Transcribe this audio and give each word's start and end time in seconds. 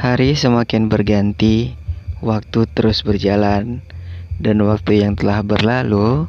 Hari 0.00 0.32
semakin 0.32 0.88
berganti, 0.88 1.76
waktu 2.24 2.64
terus 2.72 3.04
berjalan, 3.04 3.84
dan 4.40 4.56
waktu 4.64 5.04
yang 5.04 5.12
telah 5.12 5.44
berlalu 5.44 6.24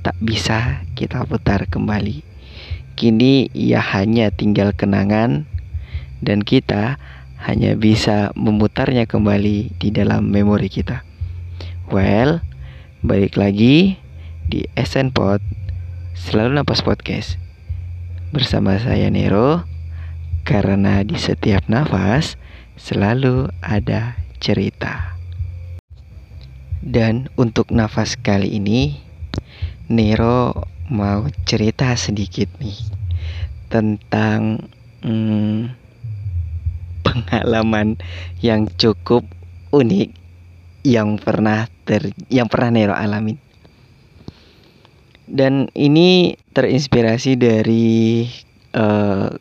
tak 0.00 0.16
bisa 0.16 0.80
kita 0.96 1.20
putar 1.28 1.68
kembali. 1.68 2.24
Kini 2.96 3.52
ia 3.52 3.84
hanya 3.84 4.32
tinggal 4.32 4.72
kenangan, 4.72 5.44
dan 6.24 6.40
kita 6.40 6.96
hanya 7.36 7.76
bisa 7.76 8.32
memutarnya 8.32 9.04
kembali 9.04 9.76
di 9.76 9.88
dalam 9.92 10.32
memori 10.32 10.72
kita. 10.72 11.04
Well, 11.92 12.40
balik 13.04 13.36
lagi 13.36 14.00
di 14.48 14.64
SN 14.72 15.12
Pod, 15.12 15.44
selalu 16.16 16.64
napas 16.64 16.80
podcast 16.80 17.36
bersama 18.32 18.80
saya 18.80 19.12
Nero, 19.12 19.68
karena 20.48 21.04
di 21.04 21.20
setiap 21.20 21.68
nafas 21.68 22.40
selalu 22.76 23.52
ada 23.62 24.16
cerita. 24.42 25.14
Dan 26.82 27.30
untuk 27.38 27.70
nafas 27.70 28.18
kali 28.18 28.58
ini, 28.58 28.98
Nero 29.86 30.66
mau 30.90 31.24
cerita 31.46 31.94
sedikit 31.94 32.50
nih 32.58 32.78
tentang 33.70 34.66
hmm, 35.06 35.72
pengalaman 37.06 37.96
yang 38.42 38.66
cukup 38.74 39.22
unik 39.70 40.10
yang 40.82 41.16
pernah 41.22 41.70
ter 41.86 42.10
yang 42.28 42.50
pernah 42.50 42.74
Nero 42.74 42.94
alamin. 42.98 43.38
Dan 45.32 45.70
ini 45.72 46.34
terinspirasi 46.52 47.38
dari 47.38 48.26
uh, 48.76 49.32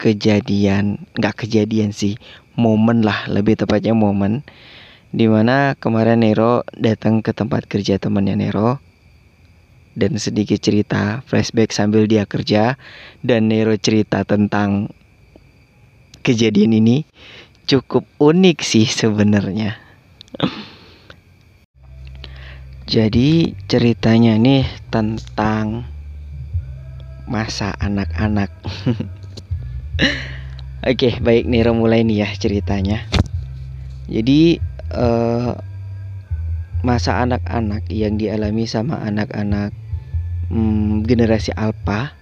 kejadian 0.00 1.04
nggak 1.20 1.44
kejadian 1.44 1.92
sih 1.92 2.16
momen 2.56 3.04
lah 3.04 3.28
lebih 3.28 3.60
tepatnya 3.60 3.92
momen 3.92 4.40
di 5.12 5.28
mana 5.28 5.76
kemarin 5.76 6.24
Nero 6.24 6.64
datang 6.72 7.20
ke 7.20 7.36
tempat 7.36 7.68
kerja 7.68 8.00
temannya 8.00 8.40
Nero 8.40 8.80
dan 9.92 10.16
sedikit 10.16 10.56
cerita 10.56 11.20
flashback 11.28 11.76
sambil 11.76 12.08
dia 12.08 12.24
kerja 12.24 12.80
dan 13.20 13.52
Nero 13.52 13.76
cerita 13.76 14.24
tentang 14.24 14.88
kejadian 16.24 16.80
ini 16.80 17.04
cukup 17.68 18.06
unik 18.18 18.64
sih 18.64 18.86
sebenarnya. 18.86 19.76
Jadi 22.90 23.54
ceritanya 23.70 24.34
nih 24.34 24.66
tentang 24.90 25.86
masa 27.30 27.70
anak-anak. 27.78 28.50
Oke, 30.80 31.20
baik 31.20 31.44
Nero 31.44 31.76
mulai 31.76 32.00
nih 32.02 32.24
ya 32.24 32.28
ceritanya. 32.32 33.04
Jadi 34.08 34.56
uh, 34.96 35.52
masa 36.80 37.20
anak-anak 37.20 37.84
yang 37.92 38.16
dialami 38.16 38.64
sama 38.64 38.96
anak-anak 39.04 39.76
um, 40.48 41.04
generasi 41.04 41.52
alpha. 41.52 42.16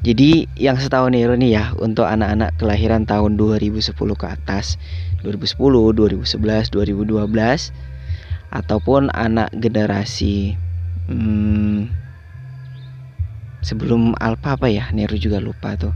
Jadi 0.00 0.48
yang 0.56 0.80
setahu 0.80 1.12
Nero 1.12 1.36
nih 1.36 1.52
ya 1.58 1.64
untuk 1.76 2.08
anak-anak 2.08 2.56
kelahiran 2.56 3.04
tahun 3.04 3.36
2010 3.36 3.92
ke 3.92 4.26
atas, 4.26 4.80
2010, 5.20 5.58
2011, 5.60 6.72
2012 6.72 7.28
ataupun 8.48 9.12
anak 9.12 9.52
generasi 9.52 10.56
um, 11.12 11.92
sebelum 13.60 14.16
alpha 14.16 14.56
apa 14.56 14.72
ya 14.72 14.88
Nero 14.96 15.18
juga 15.20 15.42
lupa 15.42 15.76
tuh 15.76 15.92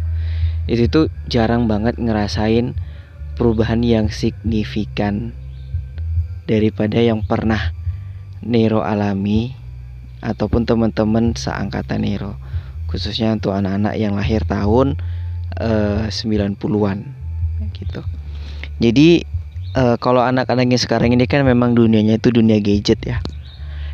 itu 0.71 0.87
tuh 0.87 1.07
jarang 1.27 1.67
banget 1.67 1.99
ngerasain 1.99 2.79
perubahan 3.35 3.83
yang 3.83 4.07
signifikan 4.13 5.35
daripada 6.47 7.01
yang 7.03 7.23
pernah 7.27 7.75
Nero 8.43 8.83
alami 8.83 9.55
ataupun 10.23 10.67
teman-teman 10.67 11.35
seangkatan 11.35 12.03
Nero 12.03 12.39
khususnya 12.93 13.33
untuk 13.33 13.57
anak-anak 13.57 13.95
yang 13.97 14.13
lahir 14.15 14.45
tahun 14.45 15.01
uh, 15.57 16.13
90-an 16.13 16.99
gitu. 17.73 18.05
Jadi 18.83 19.25
uh, 19.79 19.97
kalau 19.97 20.21
anak-anak 20.21 20.69
yang 20.69 20.83
sekarang 20.83 21.17
ini 21.17 21.25
kan 21.25 21.47
memang 21.47 21.73
dunianya 21.73 22.21
itu 22.21 22.29
dunia 22.29 22.61
gadget 22.61 23.01
ya. 23.03 23.19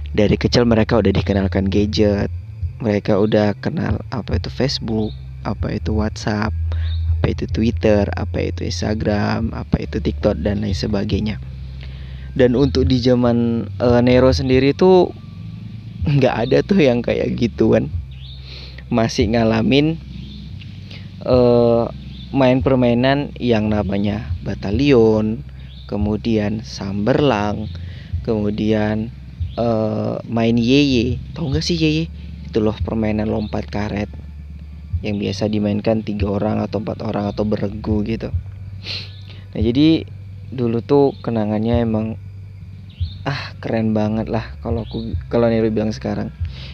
Dari 0.08 0.34
kecil 0.34 0.64
mereka 0.64 0.98
udah 0.98 1.12
dikenalkan 1.14 1.68
gadget, 1.68 2.32
mereka 2.80 3.20
udah 3.20 3.54
kenal 3.60 4.00
apa 4.10 4.40
itu 4.40 4.48
Facebook, 4.50 5.12
apa 5.44 5.78
itu 5.78 5.94
WhatsApp, 5.94 6.50
apa 7.28 7.36
itu 7.36 7.52
Twitter, 7.52 8.08
apa 8.16 8.40
itu 8.40 8.64
Instagram, 8.64 9.52
apa 9.52 9.76
itu 9.84 10.00
TikTok 10.00 10.40
dan 10.40 10.64
lain 10.64 10.72
sebagainya. 10.72 11.36
Dan 12.32 12.56
untuk 12.56 12.88
di 12.88 13.04
zaman 13.04 13.68
uh, 13.84 14.00
Nero 14.00 14.32
sendiri 14.32 14.72
tuh 14.72 15.12
nggak 16.08 16.34
ada 16.48 16.64
tuh 16.64 16.80
yang 16.80 17.04
kayak 17.04 17.36
gituan. 17.36 17.92
Masih 18.88 19.28
ngalamin 19.28 20.00
uh, 21.28 21.92
main 22.32 22.64
permainan 22.64 23.36
yang 23.36 23.68
namanya 23.68 24.32
batalion, 24.40 25.44
kemudian 25.84 26.64
samberlang, 26.64 27.68
kemudian 28.24 29.12
uh, 29.60 30.16
main 30.24 30.56
yeye. 30.56 31.20
Tahu 31.36 31.52
nggak 31.52 31.60
sih 31.60 31.76
yeye? 31.76 32.08
Itu 32.48 32.64
loh 32.64 32.80
permainan 32.80 33.28
lompat 33.28 33.68
karet 33.68 34.27
yang 35.04 35.18
biasa 35.22 35.46
dimainkan 35.46 36.02
tiga 36.02 36.30
orang 36.30 36.58
atau 36.58 36.82
empat 36.82 37.02
orang 37.06 37.30
atau 37.30 37.46
beregu 37.46 38.02
gitu. 38.02 38.34
Nah 39.54 39.60
jadi 39.60 40.06
dulu 40.48 40.80
tuh 40.80 41.12
kenangannya 41.20 41.84
emang 41.84 42.16
ah 43.28 43.52
keren 43.60 43.92
banget 43.92 44.32
lah 44.32 44.56
kalau 44.64 44.88
aku 44.88 45.12
kalau 45.28 45.46
Nero 45.52 45.68
bilang 45.68 45.92
sekarang. 45.92 46.32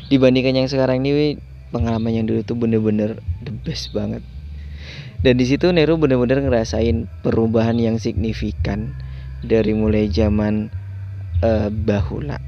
Dibandingkan 0.09 0.55
yang 0.55 0.69
sekarang 0.71 1.03
ini 1.03 1.37
pengalaman 1.75 2.15
yang 2.15 2.27
dulu 2.31 2.47
tuh 2.47 2.55
bener-bener 2.55 3.19
the 3.43 3.51
best 3.51 3.91
banget. 3.91 4.23
Dan 5.25 5.41
di 5.41 5.49
situ 5.49 5.73
Nero 5.73 5.97
bener-bener 5.97 6.45
ngerasain 6.45 7.09
perubahan 7.25 7.81
yang 7.81 7.97
signifikan 7.97 8.93
dari 9.43 9.73
mulai 9.73 10.07
zaman 10.13 10.71
uh, 11.41 11.73
bahula. 11.73 12.39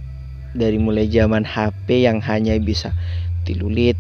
Dari 0.56 0.80
mulai 0.80 1.08
zaman 1.08 1.44
HP 1.44 2.04
yang 2.04 2.20
hanya 2.24 2.56
bisa 2.60 2.92
tilulit 3.44 3.96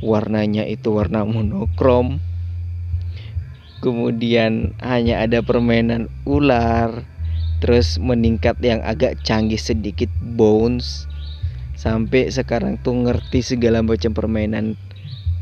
warnanya 0.00 0.64
itu 0.64 0.92
warna 0.92 1.24
monokrom 1.24 2.20
kemudian 3.80 4.76
hanya 4.84 5.24
ada 5.24 5.40
permainan 5.40 6.08
ular 6.28 7.04
terus 7.60 8.00
meningkat 8.00 8.56
yang 8.64 8.80
agak 8.84 9.20
canggih 9.24 9.60
sedikit 9.60 10.08
bounce 10.36 11.08
sampai 11.76 12.28
sekarang 12.28 12.76
tuh 12.80 12.92
ngerti 12.92 13.40
segala 13.40 13.80
macam 13.80 14.12
permainan 14.12 14.76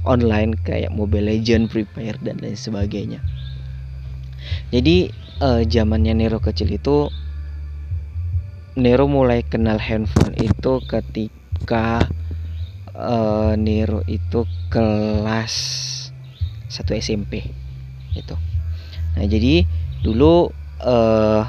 online 0.06 0.54
kayak 0.62 0.94
Mobile 0.94 1.34
Legend, 1.34 1.66
Free 1.66 1.84
Fire 1.84 2.16
dan 2.22 2.38
lain 2.38 2.54
sebagainya. 2.54 3.18
Jadi 4.70 5.10
uh, 5.42 5.66
zamannya 5.66 6.14
Nero 6.14 6.38
kecil 6.38 6.70
itu 6.70 7.10
Nero 8.78 9.10
mulai 9.10 9.42
kenal 9.42 9.82
handphone 9.82 10.38
itu 10.38 10.78
ketika 10.86 12.06
uh, 12.98 13.54
Nero 13.54 14.02
itu 14.10 14.42
kelas 14.68 15.54
1 16.66 16.98
SMP 16.98 17.46
itu. 18.12 18.34
Nah, 19.14 19.24
jadi 19.24 19.64
dulu 20.02 20.50
uh, 20.82 21.46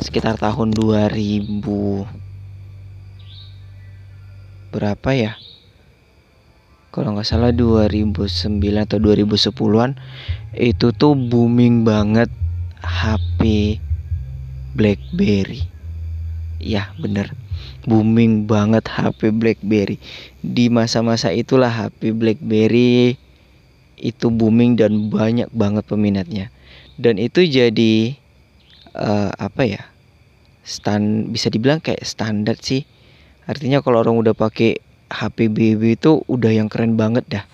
sekitar 0.00 0.40
tahun 0.40 0.72
2000 0.72 1.60
berapa 4.72 5.10
ya? 5.14 5.36
Kalau 6.90 7.14
nggak 7.14 7.26
salah 7.26 7.50
2009 7.50 8.62
atau 8.78 8.98
2010-an 9.02 9.98
itu 10.54 10.86
tuh 10.94 11.18
booming 11.18 11.82
banget 11.82 12.30
HP 12.80 13.76
BlackBerry. 14.78 15.66
Ya, 16.62 16.94
bener 16.96 17.34
booming 17.84 18.48
banget 18.48 18.88
HP 18.88 19.32
BlackBerry. 19.34 20.00
Di 20.40 20.72
masa-masa 20.72 21.30
itulah 21.30 21.68
HP 21.68 22.16
BlackBerry 22.16 23.16
itu 24.00 24.26
booming 24.28 24.76
dan 24.76 25.12
banyak 25.12 25.48
banget 25.52 25.84
peminatnya. 25.86 26.48
Dan 26.96 27.20
itu 27.20 27.44
jadi 27.44 28.16
uh, 28.96 29.30
apa 29.36 29.62
ya? 29.64 29.82
Stand 30.64 31.28
bisa 31.28 31.52
dibilang 31.52 31.84
kayak 31.84 32.00
standar 32.08 32.56
sih. 32.56 32.88
Artinya 33.44 33.84
kalau 33.84 34.00
orang 34.00 34.16
udah 34.16 34.32
pakai 34.32 34.80
HP 35.12 35.52
BB 35.52 36.00
itu 36.00 36.24
udah 36.24 36.48
yang 36.48 36.72
keren 36.72 36.96
banget 36.96 37.28
dah. 37.28 37.44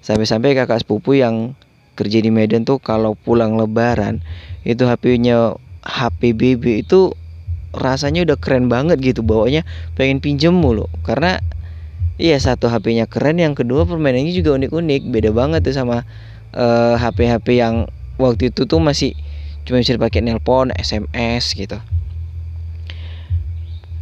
Sampai-sampai 0.00 0.56
kakak 0.56 0.80
sepupu 0.80 1.20
yang 1.20 1.52
kerja 2.00 2.24
di 2.24 2.32
Medan 2.32 2.64
tuh 2.64 2.80
kalau 2.80 3.12
pulang 3.12 3.60
lebaran 3.60 4.24
itu 4.64 4.88
HP-nya 4.88 5.60
HP 5.84 6.32
BB 6.32 6.88
itu 6.88 7.12
rasanya 7.70 8.26
udah 8.26 8.38
keren 8.38 8.66
banget 8.66 8.98
gitu 9.02 9.22
bawanya 9.22 9.62
pengen 9.94 10.18
pinjem 10.18 10.54
mulu. 10.54 10.90
Karena 11.06 11.38
iya 12.20 12.36
satu 12.36 12.68
HP-nya 12.68 13.06
keren 13.06 13.38
yang 13.38 13.54
kedua 13.54 13.86
permainannya 13.86 14.34
juga 14.34 14.58
unik-unik 14.58 15.02
beda 15.08 15.30
banget 15.32 15.64
tuh 15.64 15.74
sama 15.74 16.02
uh, 16.54 16.94
eh, 16.94 16.94
HP-HP 16.98 17.46
yang 17.56 17.86
waktu 18.20 18.52
itu 18.52 18.68
tuh 18.68 18.82
masih 18.82 19.16
cuma 19.64 19.80
bisa 19.80 19.96
dipakai 19.96 20.20
nelpon 20.20 20.74
SMS 20.76 21.54
gitu. 21.54 21.78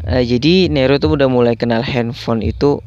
Uh, 0.08 0.24
jadi 0.24 0.72
Nero 0.72 0.96
tuh 0.96 1.14
udah 1.14 1.28
mulai 1.28 1.54
kenal 1.54 1.84
handphone 1.84 2.40
itu 2.40 2.80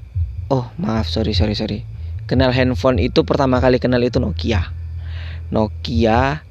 oh 0.49 0.65
maaf 0.81 1.07
sorry 1.07 1.37
sorry 1.37 1.53
sorry. 1.53 1.85
Kenal 2.25 2.55
handphone 2.55 2.97
itu 2.97 3.27
pertama 3.27 3.59
kali 3.59 3.77
kenal 3.77 3.99
itu 4.01 4.19
Nokia. 4.19 4.71
Nokia 5.51 6.47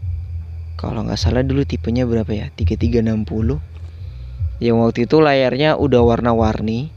kalau 0.77 1.05
nggak 1.05 1.21
salah 1.21 1.45
dulu 1.45 1.65
tipenya 1.65 2.09
berapa 2.09 2.29
ya? 2.33 2.49
3360 2.57 3.61
yang 4.61 4.79
waktu 4.85 5.09
itu 5.09 5.19
layarnya 5.19 5.81
udah 5.81 6.05
warna-warni. 6.05 6.93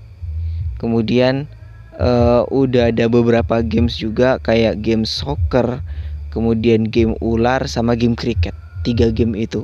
Kemudian 0.78 1.48
uh, 1.96 2.44
udah 2.52 2.92
ada 2.92 3.08
beberapa 3.08 3.64
games 3.64 3.96
juga 3.96 4.38
kayak 4.44 4.84
game 4.84 5.08
soccer 5.08 5.80
kemudian 6.28 6.90
game 6.92 7.16
ular 7.24 7.64
sama 7.72 7.96
game 7.96 8.20
cricket. 8.20 8.52
Tiga 8.84 9.10
game 9.16 9.40
itu. 9.40 9.64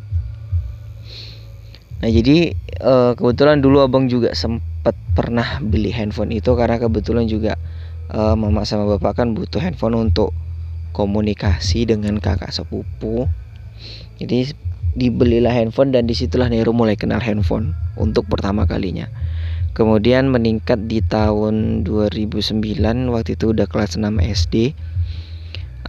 Nah 1.99 2.07
jadi 2.07 2.55
uh, 2.79 3.11
kebetulan 3.19 3.59
dulu 3.59 3.83
abang 3.83 4.07
juga 4.07 4.31
sempat 4.31 4.95
pernah 5.11 5.59
beli 5.59 5.91
handphone 5.91 6.31
itu 6.31 6.55
karena 6.55 6.79
kebetulan 6.79 7.27
juga 7.27 7.59
uh, 8.15 8.39
mama 8.39 8.63
sama 8.63 8.87
bapak 8.95 9.19
kan 9.19 9.35
butuh 9.35 9.59
handphone 9.59 9.99
untuk 9.99 10.31
komunikasi 10.95 11.83
dengan 11.83 12.23
kakak 12.23 12.55
sepupu. 12.55 13.27
Jadi 14.15 14.55
dibelilah 14.97 15.53
handphone 15.53 15.93
dan 15.93 16.09
di 16.09 16.17
situlah 16.17 16.49
Nero 16.49 16.73
mulai 16.73 16.97
kenal 16.97 17.21
handphone 17.21 17.77
untuk 17.99 18.25
pertama 18.25 18.65
kalinya. 18.65 19.09
Kemudian 19.77 20.33
meningkat 20.33 20.89
di 20.89 20.99
tahun 21.05 21.85
2009 21.85 22.57
waktu 23.13 23.37
itu 23.37 23.45
udah 23.53 23.67
kelas 23.69 23.95
6 23.95 24.05
SD 24.17 24.73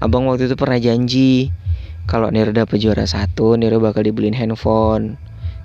abang 0.01 0.25
waktu 0.31 0.49
itu 0.49 0.57
pernah 0.57 0.81
janji 0.81 1.53
kalau 2.09 2.33
Nero 2.33 2.51
dapat 2.51 2.81
juara 2.81 3.05
satu 3.05 3.55
Nero 3.55 3.79
bakal 3.79 4.03
dibeliin 4.03 4.35
handphone. 4.35 5.21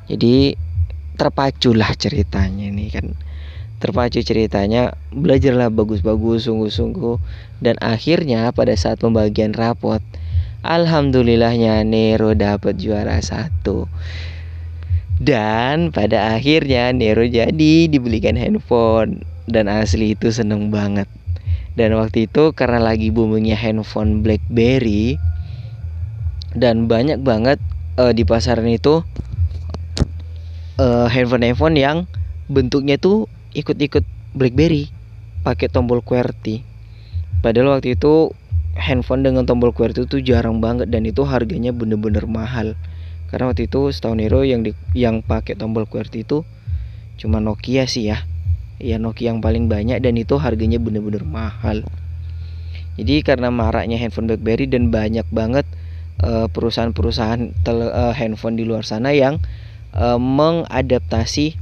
Jadi 0.05 0.53
terpaculah 1.17 1.89
ceritanya 1.97 2.69
ini 2.69 2.91
kan. 2.93 3.17
Terpacu 3.81 4.21
ceritanya 4.21 4.95
belajarlah 5.11 5.73
bagus-bagus 5.73 6.45
sungguh-sungguh. 6.45 7.17
Dan 7.63 7.75
akhirnya 7.81 8.53
pada 8.53 8.77
saat 8.77 9.01
pembagian 9.01 9.57
rapot 9.57 10.03
Alhamdulillahnya 10.65 11.85
Nero 11.85 12.33
dapat 12.33 12.81
juara 12.81 13.21
satu 13.21 13.85
dan 15.21 15.95
pada 15.95 16.35
akhirnya 16.35 16.91
Nero 16.91 17.23
jadi 17.23 17.87
dibelikan 17.87 18.35
handphone 18.35 19.23
dan 19.47 19.71
asli 19.71 20.17
itu 20.17 20.33
seneng 20.33 20.73
banget. 20.73 21.07
Dan 21.75 21.95
waktu 21.99 22.27
itu 22.27 22.55
karena 22.55 22.79
lagi 22.79 23.11
boomingnya 23.11 23.55
handphone 23.55 24.23
BlackBerry 24.23 25.19
dan 26.55 26.87
banyak 26.87 27.19
banget 27.19 27.59
uh, 27.99 28.15
di 28.15 28.23
pasaran 28.23 28.67
itu 28.71 29.03
uh, 30.79 31.07
handphone-handphone 31.11 31.75
yang 31.75 31.97
bentuknya 32.47 32.95
tuh 32.95 33.27
ikut-ikut 33.55 34.03
BlackBerry 34.35 34.91
pakai 35.43 35.67
tombol 35.67 35.99
QWERTY. 35.99 36.63
Padahal 37.43 37.75
waktu 37.75 37.99
itu 37.99 38.31
handphone 38.75 39.23
dengan 39.23 39.47
tombol 39.47 39.71
QWERTY 39.71 40.05
itu 40.05 40.19
jarang 40.21 40.59
banget 40.59 40.91
dan 40.91 41.07
itu 41.07 41.23
harganya 41.23 41.71
bener-bener 41.71 42.27
mahal. 42.27 42.75
Karena 43.31 43.49
waktu 43.49 43.71
itu 43.71 43.89
setahun 43.89 44.19
Hero 44.21 44.45
yang 44.45 44.61
di, 44.61 44.75
yang 44.93 45.23
pakai 45.23 45.57
tombol 45.57 45.87
QWERTY 45.87 46.27
itu 46.27 46.43
cuma 47.15 47.39
Nokia 47.39 47.87
sih 47.87 48.11
ya. 48.11 48.27
Ya 48.77 48.99
Nokia 48.99 49.31
yang 49.31 49.39
paling 49.39 49.71
banyak 49.71 50.03
dan 50.03 50.19
itu 50.19 50.35
harganya 50.35 50.77
bener-bener 50.77 51.23
mahal. 51.23 51.87
Jadi 52.95 53.23
karena 53.23 53.51
maraknya 53.51 53.99
handphone 53.99 54.27
BlackBerry 54.27 54.67
dan 54.71 54.91
banyak 54.91 55.27
banget 55.31 55.67
uh, 56.23 56.47
perusahaan-perusahaan 56.51 57.51
uh, 57.67 58.13
handphone 58.15 58.55
di 58.55 58.63
luar 58.63 58.87
sana 58.87 59.11
yang 59.11 59.39
uh, 59.95 60.19
mengadaptasi 60.19 61.59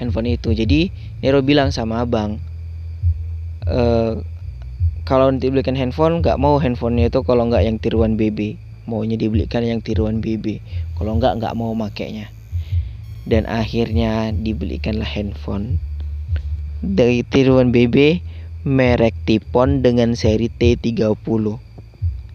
handphone 0.00 0.32
itu. 0.32 0.56
Jadi 0.56 0.88
Nero 1.20 1.44
bilang 1.44 1.68
sama 1.68 2.00
abang 2.00 2.40
uh, 3.68 4.24
kalau 5.02 5.30
nanti 5.30 5.50
belikan 5.50 5.74
handphone 5.74 6.22
nggak 6.22 6.38
mau 6.38 6.62
handphonenya 6.62 7.10
itu 7.10 7.20
kalau 7.26 7.50
nggak 7.50 7.66
yang 7.66 7.76
tiruan 7.82 8.14
BB 8.14 8.54
maunya 8.86 9.14
dibelikan 9.14 9.62
yang 9.62 9.78
tiruan 9.78 10.18
BB 10.18 10.58
kalau 10.98 11.18
enggak 11.18 11.38
enggak 11.38 11.54
mau 11.58 11.74
makainya. 11.74 12.30
Dan 13.22 13.46
akhirnya 13.46 14.34
dibelikanlah 14.34 15.06
handphone 15.06 15.78
dari 16.82 17.22
tiruan 17.22 17.70
BB 17.70 18.18
merek 18.66 19.14
Tipon 19.26 19.82
dengan 19.82 20.18
seri 20.18 20.50
T30 20.50 21.14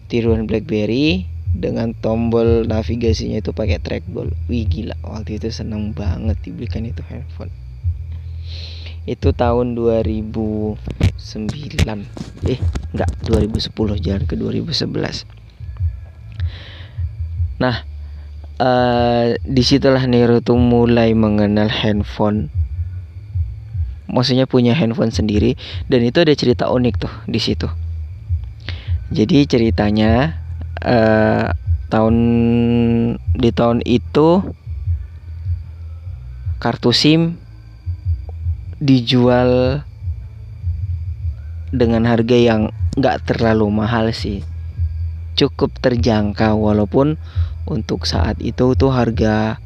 tiruan 0.08 0.48
BlackBerry 0.48 1.28
dengan 1.52 1.92
tombol 1.92 2.64
navigasinya 2.64 3.44
itu 3.44 3.52
pakai 3.52 3.80
trackball. 3.80 4.32
Wih 4.48 4.64
gila 4.64 4.96
waktu 5.04 5.36
itu 5.36 5.52
seneng 5.52 5.92
banget 5.92 6.40
dibelikan 6.40 6.88
itu 6.88 7.04
handphone 7.04 7.52
itu 9.08 9.32
tahun 9.32 9.72
2009 9.72 10.76
eh 12.44 12.60
enggak 12.92 13.10
2010 13.24 14.04
jangan 14.04 14.22
ke 14.28 14.34
2011 14.36 15.38
Nah, 17.58 17.82
uh, 18.62 19.34
di 19.42 19.62
situlah 19.66 20.06
Nero 20.06 20.38
tuh 20.38 20.56
mulai 20.56 21.10
mengenal 21.12 21.66
handphone. 21.66 22.54
Maksudnya 24.08 24.48
punya 24.48 24.72
handphone 24.72 25.12
sendiri 25.12 25.58
dan 25.90 26.00
itu 26.06 26.22
ada 26.22 26.32
cerita 26.32 26.70
unik 26.70 26.94
tuh 26.96 27.12
di 27.28 27.42
situ. 27.42 27.68
Jadi 29.12 29.44
ceritanya 29.44 30.38
uh, 30.80 31.50
tahun 31.92 32.16
di 33.36 33.50
tahun 33.52 33.82
itu 33.84 34.40
kartu 36.62 36.94
SIM 36.94 37.36
dijual 38.78 39.82
dengan 41.74 42.06
harga 42.06 42.38
yang 42.38 42.70
nggak 42.94 43.26
terlalu 43.26 43.66
mahal 43.70 44.14
sih. 44.14 44.46
Cukup 45.38 45.74
terjangkau 45.78 46.58
walaupun 46.58 47.18
untuk 47.66 48.06
saat 48.06 48.38
itu 48.42 48.74
tuh 48.74 48.90
harga 48.90 49.58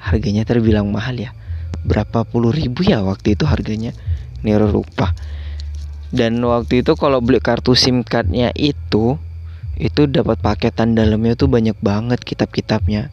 harganya 0.00 0.44
terbilang 0.44 0.88
mahal 0.88 1.16
ya. 1.16 1.30
Berapa 1.84 2.24
puluh 2.24 2.52
ribu 2.52 2.84
ya 2.84 3.00
waktu 3.04 3.36
itu 3.36 3.44
harganya? 3.44 3.92
Nero 4.44 4.68
lupa. 4.68 5.14
Dan 6.12 6.40
waktu 6.44 6.84
itu 6.84 6.92
kalau 6.92 7.24
beli 7.24 7.40
kartu 7.40 7.72
SIM 7.72 8.04
cardnya 8.04 8.52
itu 8.52 9.16
itu 9.80 10.02
dapat 10.04 10.36
paketan 10.44 10.92
dalamnya 10.92 11.32
tuh 11.32 11.48
banyak 11.48 11.74
banget 11.80 12.20
kitab-kitabnya 12.20 13.08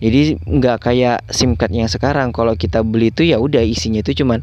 jadi 0.00 0.40
nggak 0.40 0.78
kayak 0.80 1.28
SIM 1.28 1.60
cardnya 1.60 1.84
sekarang. 1.84 2.32
Kalau 2.32 2.56
kita 2.56 2.80
beli 2.80 3.12
itu 3.12 3.28
ya 3.28 3.36
udah 3.36 3.60
isinya 3.60 4.00
itu 4.00 4.24
cuman 4.24 4.40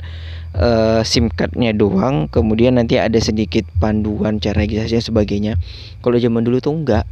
uh, 0.53 1.01
SIM 1.01 1.33
cardnya 1.33 1.73
doang. 1.73 2.29
Kemudian 2.29 2.77
nanti 2.77 3.01
ada 3.01 3.17
sedikit 3.17 3.65
panduan 3.81 4.37
cara 4.37 4.61
registrasi 4.61 5.09
sebagainya. 5.09 5.57
Kalau 6.05 6.21
zaman 6.21 6.45
dulu 6.45 6.61
tuh 6.61 6.77
enggak 6.77 7.09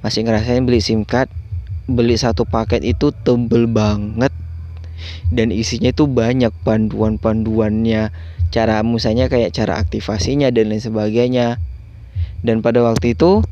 masih 0.00 0.24
ngerasain 0.24 0.64
beli 0.64 0.80
SIM 0.80 1.04
card 1.04 1.28
beli 1.84 2.16
satu 2.16 2.48
paket 2.48 2.80
itu 2.80 3.12
tebel 3.12 3.68
banget. 3.68 4.32
Dan 5.28 5.52
isinya 5.52 5.92
itu 5.92 6.08
banyak 6.08 6.52
panduan-panduannya. 6.64 8.08
Cara 8.48 8.80
misalnya 8.80 9.28
kayak 9.28 9.52
cara 9.52 9.76
aktivasinya 9.76 10.48
dan 10.48 10.72
lain 10.72 10.80
sebagainya. 10.80 11.60
Dan 12.40 12.64
pada 12.64 12.80
waktu 12.80 13.12
itu 13.12 13.44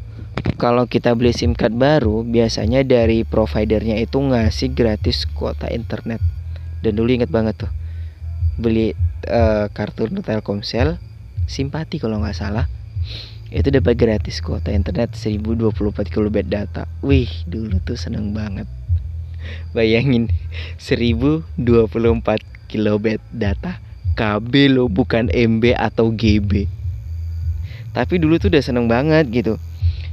kalau 0.59 0.90
kita 0.90 1.14
beli 1.14 1.30
SIM 1.30 1.54
card 1.54 1.75
baru 1.75 2.26
biasanya 2.26 2.83
dari 2.83 3.23
providernya 3.23 3.99
itu 4.02 4.18
ngasih 4.18 4.75
gratis 4.75 5.26
kuota 5.30 5.71
internet. 5.71 6.23
Dan 6.83 6.99
dulu 6.99 7.11
inget 7.11 7.30
banget 7.30 7.66
tuh 7.66 7.71
beli 8.59 8.95
uh, 9.30 9.71
kartu 9.71 10.11
Telkomsel 10.23 10.99
simpati 11.47 12.02
kalau 12.02 12.18
nggak 12.18 12.35
salah 12.35 12.66
itu 13.49 13.71
dapat 13.71 13.95
gratis 13.97 14.42
kuota 14.45 14.75
internet 14.75 15.14
1024 15.14 16.12
kilobit 16.12 16.47
data. 16.50 16.90
Wih 17.00 17.30
dulu 17.47 17.78
tuh 17.80 17.97
seneng 17.97 18.35
banget. 18.35 18.66
Bayangin 19.76 20.28
1024 20.76 21.57
kilobit 22.68 23.23
data 23.33 23.80
KB 24.18 24.52
lo 24.75 24.90
bukan 24.90 25.30
MB 25.30 25.78
atau 25.78 26.11
GB 26.11 26.78
tapi 27.99 28.21
dulu 28.21 28.37
tuh 28.38 28.52
udah 28.52 28.62
seneng 28.62 28.87
banget 28.87 29.26
gitu 29.33 29.57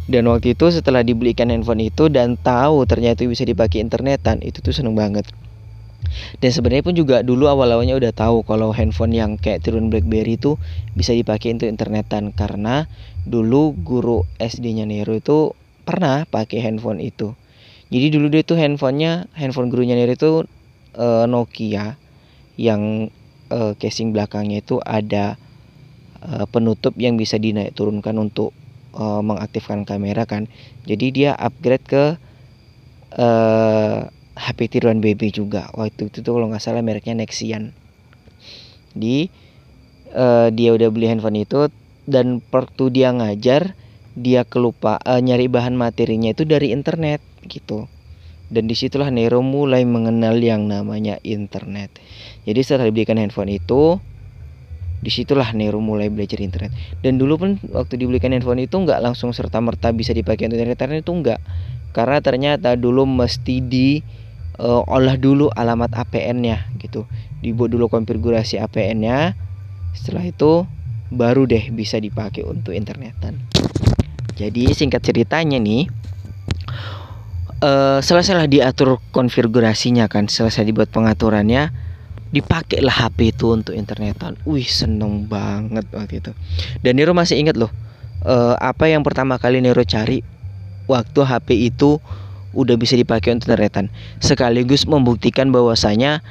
dan 0.06 0.30
waktu 0.30 0.54
itu 0.54 0.70
setelah 0.70 1.02
dibelikan 1.02 1.50
handphone 1.50 1.82
itu 1.86 2.10
dan 2.10 2.38
tahu 2.38 2.86
ternyata 2.86 3.26
bisa 3.26 3.42
dipakai 3.42 3.82
internetan 3.82 4.42
itu 4.46 4.62
tuh 4.62 4.74
seneng 4.74 4.94
banget 4.94 5.26
dan 6.40 6.52
sebenarnya 6.54 6.84
pun 6.86 6.96
juga 6.96 7.26
dulu 7.26 7.50
awal-awalnya 7.50 7.98
udah 7.98 8.14
tahu 8.14 8.46
kalau 8.46 8.72
handphone 8.72 9.14
yang 9.16 9.36
kayak 9.36 9.66
turun 9.66 9.90
BlackBerry 9.90 10.38
itu 10.38 10.56
bisa 10.94 11.12
dipakai 11.12 11.56
untuk 11.56 11.68
internetan 11.68 12.32
karena 12.32 12.88
dulu 13.26 13.74
guru 13.76 14.24
SD-nya 14.38 14.86
Nero 14.86 15.18
itu 15.18 15.58
pernah 15.86 16.26
pakai 16.26 16.62
handphone 16.62 17.02
itu. 17.02 17.34
Jadi 17.94 18.08
dulu 18.14 18.28
dia 18.34 18.42
tuh 18.42 18.58
handphonenya 18.58 19.30
handphone 19.38 19.70
gurunya 19.70 19.94
Nero 19.98 20.14
itu 20.14 20.32
uh, 20.98 21.26
Nokia 21.30 21.98
yang 22.56 23.12
uh, 23.52 23.74
casing 23.78 24.16
belakangnya 24.16 24.64
itu 24.64 24.82
ada 24.82 25.38
uh, 26.24 26.46
penutup 26.50 26.96
yang 26.98 27.20
bisa 27.20 27.38
dinaik 27.38 27.76
turunkan 27.76 28.16
untuk 28.18 28.56
uh, 28.96 29.22
mengaktifkan 29.22 29.84
kamera 29.84 30.24
kan. 30.25 30.48
Jadi 30.88 31.12
dia 31.12 31.32
upgrade 31.36 31.86
ke 31.86 32.04
uh, 33.20 34.10
HP 34.36 34.60
tiruan 34.72 35.00
BB 35.00 35.32
juga. 35.32 35.72
Waktu 35.75 36.12
itu 36.12 36.20
tuh 36.24 36.40
kalau 36.40 36.52
nggak 36.52 36.64
salah 36.64 36.84
mereknya 36.84 37.16
Nexian. 37.16 37.72
Di 38.96 39.28
uh, 40.16 40.48
dia 40.52 40.72
udah 40.75 40.90
beli 40.92 41.12
handphone 41.12 41.44
itu 41.44 41.68
dan 42.08 42.40
waktu 42.52 42.84
dia 42.94 43.12
ngajar 43.12 43.75
dia 44.16 44.48
kelupa 44.48 45.00
uh, 45.04 45.20
nyari 45.20 45.52
bahan 45.52 45.75
materinya 45.75 46.32
itu 46.32 46.48
dari 46.48 46.72
internet 46.72 47.20
gitu. 47.48 47.88
Dan 48.46 48.70
di 48.70 48.78
situlah 48.78 49.10
Nero 49.10 49.42
mulai 49.42 49.84
mengenal 49.90 50.38
yang 50.38 50.70
namanya 50.70 51.18
internet. 51.25 51.90
Jadi 52.46 52.60
setelah 52.62 52.94
dibelikan 52.94 53.18
handphone 53.18 53.50
itu 53.50 53.98
di 55.00 55.12
situlah 55.12 55.52
Nero 55.52 55.84
mulai 55.84 56.08
belajar 56.10 56.40
internet. 56.42 56.72
Dan 57.04 57.20
dulu 57.20 57.40
pun 57.40 57.50
waktu 57.72 58.00
dibelikan 58.00 58.32
handphone 58.32 58.64
itu 58.64 58.75
nggak 58.75 59.00
langsung 59.04 59.32
serta 59.36 59.60
merta 59.62 59.92
bisa 59.92 60.12
dipakai 60.16 60.48
untuk 60.50 60.62
internet. 60.62 61.04
Itu 61.04 61.14
enggak 61.14 61.40
karena 61.96 62.20
ternyata 62.20 62.75
dulu 62.75 63.08
mesti 63.08 63.64
di 63.64 64.04
uh, 64.60 64.84
olah 64.84 65.16
dulu 65.16 65.48
alamat 65.48 65.96
APN-nya 65.96 66.75
gitu. 66.84 67.08
Dibuat 67.40 67.72
dulu 67.72 67.88
konfigurasi 67.88 68.60
APN-nya 68.60 69.40
setelah 69.96 70.28
itu 70.28 70.68
baru 71.08 71.48
deh 71.48 71.72
bisa 71.72 71.96
dipakai 71.96 72.44
untuk 72.44 72.75
internetan. 72.75 73.40
Jadi 74.36 74.75
singkat 74.75 75.00
ceritanya 75.08 75.56
nih 75.56 75.88
uh, 77.64 78.04
selesailah 78.04 78.52
diatur 78.52 79.00
konfigurasinya 79.16 80.12
kan. 80.12 80.28
Selesai 80.28 80.68
dibuat 80.68 80.92
pengaturannya 80.92 81.72
dipakailah 82.34 83.05
HP 83.05 83.36
itu 83.36 83.53
untuk 83.53 83.74
internetan 83.77 84.38
wih 84.46 84.65
seneng 84.65 85.29
banget 85.29 85.86
waktu 85.94 86.22
itu 86.24 86.32
dan 86.82 86.98
Nero 86.98 87.13
masih 87.13 87.38
ingat 87.38 87.55
loh 87.55 87.70
uh, 88.25 88.58
apa 88.58 88.89
yang 88.89 89.05
pertama 89.05 89.38
kali 89.38 89.62
Nero 89.62 89.86
cari 89.86 90.25
waktu 90.89 91.20
HP 91.22 91.48
itu 91.70 92.01
udah 92.55 92.75
bisa 92.79 92.96
dipakai 92.96 93.36
untuk 93.36 93.51
internetan 93.51 93.91
sekaligus 94.24 94.88
membuktikan 94.88 95.51
bahwasanya 95.51 96.24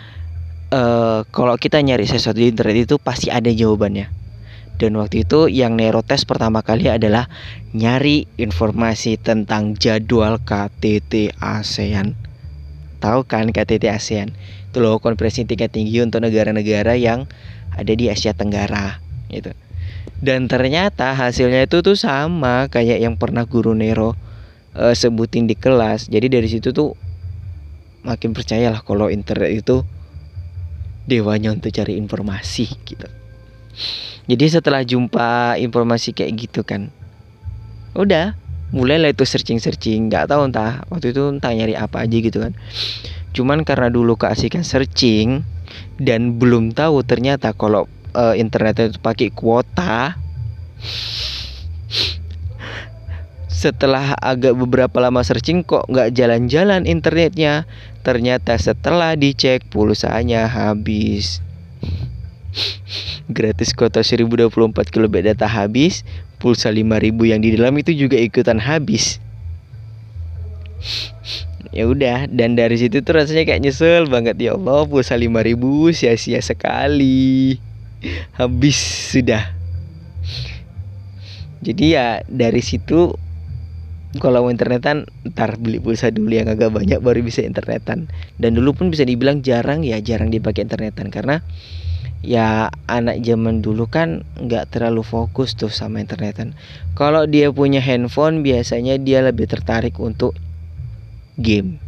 uh, 0.73 1.23
kalau 1.31 1.55
kita 1.61 1.79
nyari 1.85 2.09
sesuatu 2.09 2.41
di 2.41 2.51
internet 2.51 2.89
itu 2.91 2.97
pasti 2.99 3.29
ada 3.29 3.53
jawabannya 3.53 4.25
dan 4.75 4.99
waktu 4.99 5.23
itu 5.23 5.47
yang 5.47 5.79
Nero 5.79 6.03
tes 6.03 6.27
pertama 6.27 6.67
kali 6.67 6.91
adalah 6.91 7.31
nyari 7.71 8.27
informasi 8.35 9.23
tentang 9.23 9.79
jadwal 9.79 10.43
KTT 10.43 11.39
ASEAN. 11.39 12.19
Tahu 12.99 13.23
kan 13.23 13.55
KTT 13.55 13.87
ASEAN? 13.87 14.35
Itu 14.75 14.83
loh 14.83 14.99
konferensi 14.99 15.47
tingkat 15.47 15.71
tinggi 15.71 16.03
untuk 16.03 16.27
negara-negara 16.27 16.99
yang 16.99 17.31
ada 17.71 17.93
di 17.95 18.11
Asia 18.11 18.35
Tenggara 18.35 18.99
gitu. 19.31 19.55
Dan 20.19 20.51
ternyata 20.51 21.15
hasilnya 21.15 21.71
itu 21.71 21.79
tuh 21.87 21.95
sama 21.95 22.67
kayak 22.67 22.99
yang 22.99 23.15
pernah 23.15 23.47
guru 23.47 23.79
Nero 23.79 24.19
uh, 24.75 24.91
sebutin 24.91 25.47
di 25.47 25.55
kelas. 25.55 26.11
Jadi 26.11 26.27
dari 26.27 26.51
situ 26.51 26.75
tuh 26.75 26.99
makin 28.05 28.37
percayalah 28.37 28.85
kalau 28.85 29.09
internet 29.09 29.65
itu 29.65 29.87
dewanya 31.09 31.53
untuk 31.53 31.73
cari 31.73 31.97
informasi 31.97 32.69
gitu 32.85 33.09
jadi 34.29 34.45
setelah 34.49 34.85
jumpa 34.85 35.57
informasi 35.61 36.13
kayak 36.13 36.33
gitu 36.49 36.61
kan 36.65 36.93
udah 37.97 38.37
mulailah 38.77 39.13
itu 39.13 39.25
searching 39.25 39.61
searching 39.61 40.13
nggak 40.13 40.29
tahu 40.29 40.49
entah 40.49 40.85
waktu 40.93 41.17
itu 41.17 41.23
entah 41.33 41.53
nyari 41.53 41.77
apa 41.77 42.05
aja 42.05 42.17
gitu 42.17 42.39
kan 42.45 42.53
cuman 43.35 43.67
karena 43.67 43.91
dulu 43.91 44.15
keasikan 44.15 44.63
searching 44.63 45.43
dan 45.99 46.39
belum 46.39 46.71
tahu 46.71 47.03
ternyata 47.03 47.51
kalau 47.53 47.91
uh, 48.15 48.39
internet 48.39 48.95
itu 48.95 48.99
pakai 49.03 49.35
kuota 49.35 50.15
setelah 53.51 54.15
agak 54.23 54.55
beberapa 54.55 55.03
lama 55.03 55.25
searching 55.27 55.67
kok 55.67 55.89
nggak 55.91 56.15
jalan-jalan 56.15 56.87
internetnya 56.87 57.67
ternyata 58.07 58.55
setelah 58.55 59.19
dicek 59.19 59.67
pulsanya 59.73 60.47
habis 60.47 61.43
gratis 63.29 63.75
kuota 63.75 64.05
1024 64.05 64.51
KB 64.93 65.15
data 65.25 65.47
habis, 65.49 66.07
pulsa 66.39 66.71
5000 66.71 67.31
yang 67.31 67.41
di 67.43 67.51
dalam 67.57 67.75
itu 67.81 67.93
juga 67.97 68.21
ikutan 68.21 68.61
habis. 68.63 69.19
Ya 71.75 71.91
udah, 71.91 72.31
dan 72.31 72.55
dari 72.55 72.79
situ 72.79 73.03
tuh 73.03 73.19
rasanya 73.19 73.43
kayak 73.43 73.67
nyesel 73.67 74.07
banget 74.07 74.39
ya 74.39 74.55
Allah, 74.55 74.87
pulsa 74.87 75.19
5000 75.19 75.91
sia-sia 75.91 76.39
sekali. 76.39 77.59
Habis 78.39 78.79
sudah. 79.11 79.51
Jadi 81.65 81.97
ya 81.97 82.23
dari 82.31 82.61
situ 82.61 83.17
kalau 84.23 84.47
mau 84.47 84.53
internetan 84.53 85.11
ntar 85.35 85.59
beli 85.59 85.83
pulsa 85.83 86.13
dulu 86.15 86.31
yang 86.31 86.47
agak 86.47 86.71
banyak 86.71 87.03
baru 87.03 87.25
bisa 87.27 87.43
internetan 87.43 88.07
dan 88.39 88.55
dulu 88.55 88.77
pun 88.77 88.87
bisa 88.93 89.03
dibilang 89.03 89.43
jarang 89.43 89.83
ya 89.83 89.99
jarang 89.99 90.31
dipakai 90.31 90.71
internetan 90.71 91.11
karena 91.11 91.43
ya 92.23 92.71
anak 92.87 93.21
zaman 93.27 93.61
dulu 93.61 93.91
kan 93.91 94.23
nggak 94.39 94.71
terlalu 94.71 95.05
fokus 95.05 95.59
tuh 95.59 95.73
sama 95.73 96.01
internetan. 96.01 96.57
Kalau 96.97 97.29
dia 97.29 97.53
punya 97.53 97.85
handphone 97.85 98.41
biasanya 98.41 98.97
dia 98.97 99.21
lebih 99.21 99.45
tertarik 99.45 99.99
untuk 100.01 100.33
game 101.39 101.81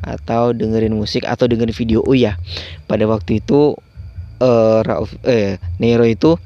atau 0.00 0.56
dengerin 0.56 0.96
musik 0.96 1.28
atau 1.28 1.44
dengerin 1.44 1.76
video. 1.76 2.00
Oh 2.04 2.16
ya, 2.16 2.40
pada 2.88 3.04
waktu 3.04 3.44
itu 3.44 3.76
uh, 4.40 4.80
Rauf 4.80 5.12
eh 5.28 5.60
Nero 5.76 6.08
itu 6.08 6.40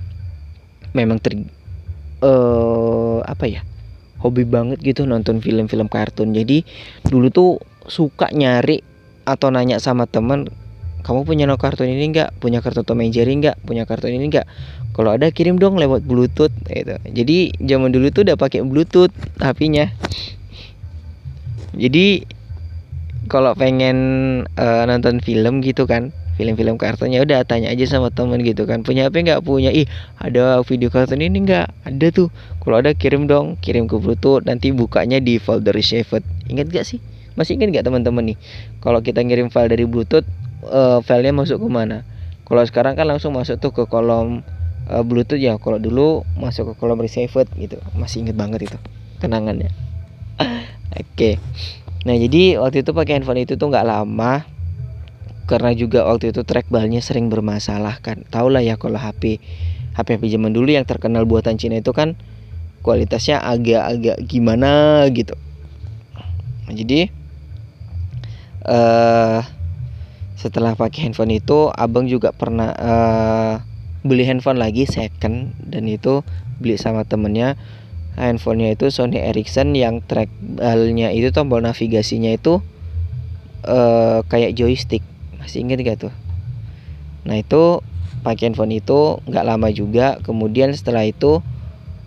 memang 0.95 1.23
ter 1.23 1.39
uh, 2.23 3.23
apa 3.25 3.47
ya? 3.47 3.63
hobi 4.25 4.49
banget 4.49 4.81
gitu 4.81 5.05
nonton 5.05 5.45
film-film 5.45 5.85
kartun. 5.93 6.33
Jadi 6.33 6.65
dulu 7.05 7.29
tuh 7.29 7.51
suka 7.85 8.33
nyari 8.33 8.81
atau 9.29 9.53
nanya 9.53 9.77
sama 9.77 10.09
teman 10.09 10.49
kamu 11.05 11.29
punya 11.29 11.45
no 11.45 11.61
kartun 11.61 11.85
ini 11.85 12.09
enggak 12.09 12.33
punya 12.41 12.65
kartu 12.65 12.81
Tom 12.81 13.05
and 13.05 13.13
Jerry 13.13 13.37
enggak 13.37 13.61
punya 13.69 13.85
kartun 13.85 14.17
ini 14.17 14.33
enggak 14.33 14.49
kalau 14.97 15.13
ada 15.13 15.29
kirim 15.29 15.61
dong 15.61 15.77
lewat 15.77 16.01
bluetooth 16.09 16.53
gitu 16.65 16.97
jadi 17.05 17.37
zaman 17.61 17.93
dulu 17.93 18.09
tuh 18.09 18.25
udah 18.25 18.41
pakai 18.41 18.65
bluetooth 18.65 19.13
HP-nya 19.37 19.93
jadi 21.77 22.25
kalau 23.27 23.57
pengen 23.57 23.97
uh, 24.59 24.85
nonton 24.85 25.21
film 25.25 25.65
gitu 25.65 25.89
kan 25.89 26.13
film-film 26.35 26.75
kartunnya 26.75 27.23
udah 27.23 27.47
tanya 27.47 27.71
aja 27.71 27.87
sama 27.87 28.11
temen 28.11 28.43
gitu 28.43 28.67
kan 28.67 28.83
punya 28.83 29.07
HP 29.07 29.23
nggak? 29.23 29.41
Punya. 29.47 29.71
Ih 29.71 29.87
ada 30.19 30.61
video 30.67 30.91
kartun 30.91 31.23
ini 31.23 31.47
nggak? 31.47 31.71
Ada 31.87 32.07
tuh. 32.11 32.29
Kalau 32.59 32.83
ada 32.83 32.91
kirim 32.93 33.31
dong 33.31 33.55
kirim 33.63 33.87
ke 33.87 33.97
bluetooth 33.97 34.43
nanti 34.43 34.75
bukanya 34.75 35.23
di 35.23 35.39
folder 35.39 35.79
saved 35.79 36.27
ingat 36.51 36.69
gak 36.75 36.85
sih? 36.85 36.99
Masih 37.39 37.59
ingat 37.59 37.83
gak 37.83 37.87
teman-teman 37.87 38.35
nih? 38.35 38.39
Kalau 38.83 39.01
kita 39.01 39.23
ngirim 39.23 39.49
file 39.49 39.71
dari 39.71 39.87
bluetooth 39.87 40.27
uh, 40.67 40.99
filenya 41.07 41.35
masuk 41.35 41.63
ke 41.63 41.69
mana? 41.71 42.03
Kalau 42.45 42.61
sekarang 42.67 42.99
kan 42.99 43.09
langsung 43.09 43.33
masuk 43.33 43.57
tuh 43.63 43.73
ke 43.73 43.83
kolom 43.87 44.43
uh, 44.91 45.03
bluetooth 45.07 45.41
ya. 45.41 45.57
Kalau 45.63 45.79
dulu 45.79 46.27
masuk 46.35 46.75
ke 46.75 46.83
kolom 46.83 46.99
received 46.99 47.49
gitu. 47.57 47.79
Masih 47.95 48.27
inget 48.27 48.35
banget 48.35 48.67
itu 48.67 48.79
kenangannya. 49.23 49.71
Oke. 50.99 50.99
okay. 51.15 51.35
Nah 52.05 52.13
jadi 52.13 52.61
waktu 52.61 52.85
itu 52.85 52.93
pakai 52.93 53.21
handphone 53.21 53.49
itu 53.49 53.57
tuh 53.57 53.73
nggak 53.73 53.89
lama 53.89 54.45
karena 55.45 55.77
juga 55.77 56.09
waktu 56.09 56.33
itu 56.33 56.41
trackballnya 56.41 57.05
sering 57.05 57.29
bermasalah 57.29 58.01
kan. 58.01 58.25
Tau 58.33 58.49
lah 58.49 58.65
ya 58.65 58.81
kalau 58.81 58.97
HP 58.97 59.41
HP 59.95 60.09
HP 60.19 60.23
zaman 60.37 60.57
dulu 60.57 60.73
yang 60.73 60.89
terkenal 60.89 61.29
buatan 61.29 61.61
Cina 61.61 61.79
itu 61.79 61.93
kan 61.93 62.17
kualitasnya 62.81 63.41
agak-agak 63.45 64.25
gimana 64.25 65.05
gitu. 65.13 65.37
Nah, 66.65 66.73
jadi 66.73 67.13
uh, 68.65 69.41
setelah 70.41 70.77
pakai 70.77 71.09
handphone 71.09 71.37
itu 71.37 71.69
abang 71.73 72.09
juga 72.09 72.33
pernah 72.33 72.73
uh, 72.77 73.55
beli 74.05 74.25
handphone 74.25 74.61
lagi 74.61 74.89
second 74.89 75.53
dan 75.61 75.89
itu 75.89 76.25
beli 76.61 76.77
sama 76.81 77.05
temennya 77.05 77.57
handphonenya 78.15 78.79
itu 78.79 78.91
Sony 78.91 79.19
Ericsson 79.19 79.75
yang 79.75 80.03
trackballnya 80.03 81.11
itu 81.11 81.35
tombol 81.35 81.63
navigasinya 81.63 82.31
itu 82.35 82.63
uh, 83.67 84.23
kayak 84.27 84.55
joystick. 84.55 85.03
Masih 85.39 85.67
inget 85.67 85.83
gak 85.83 85.99
tuh? 86.09 86.15
Nah 87.27 87.41
itu 87.41 87.83
pakai 88.25 88.49
handphone 88.49 88.81
itu 88.81 89.21
nggak 89.29 89.45
lama 89.45 89.69
juga 89.69 90.17
kemudian 90.25 90.73
setelah 90.73 91.05
itu 91.05 91.45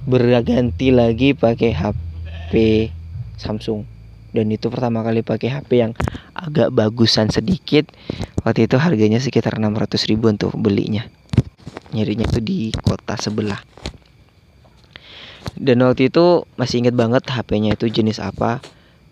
berganti 0.08 0.90
lagi 0.90 1.36
pakai 1.36 1.76
HP 1.76 2.54
Samsung. 3.38 3.86
Dan 4.32 4.54
itu 4.54 4.70
pertama 4.70 5.02
kali 5.02 5.26
pakai 5.26 5.50
HP 5.50 5.70
yang 5.82 5.92
agak 6.32 6.72
bagusan 6.72 7.34
sedikit. 7.34 7.90
Waktu 8.46 8.70
itu 8.70 8.78
harganya 8.80 9.20
sekitar 9.20 9.60
600 9.60 10.08
ribu 10.08 10.30
untuk 10.32 10.56
belinya. 10.56 11.10
Nyarinya 11.92 12.28
tuh 12.28 12.44
di 12.44 12.72
kota 12.72 13.16
sebelah 13.20 13.60
dan 15.58 15.82
waktu 15.82 16.14
itu 16.14 16.46
masih 16.56 16.86
inget 16.86 16.94
banget 16.94 17.26
HP-nya 17.26 17.74
itu 17.74 17.90
jenis 17.90 18.22
apa. 18.22 18.62